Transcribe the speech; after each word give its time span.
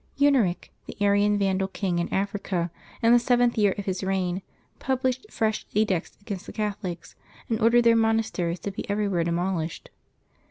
GUNEEic, 0.17 0.71
the 0.87 0.97
Arian 0.99 1.37
Vandal 1.37 1.67
king 1.67 1.99
in 1.99 2.11
Africa, 2.11 2.71
in 3.03 3.11
the 3.13 3.19
seventh 3.19 3.55
year 3.55 3.75
of 3.77 3.85
his 3.85 4.03
reign, 4.03 4.41
published 4.79 5.27
fresh 5.31 5.67
edicts 5.73 6.17
against 6.19 6.47
the 6.47 6.51
Catholics, 6.53 7.13
and 7.49 7.61
ordered 7.61 7.83
their 7.83 7.95
monasteries 7.95 8.59
to 8.61 8.71
be 8.71 8.89
everywhere 8.89 9.23
demolished. 9.23 9.91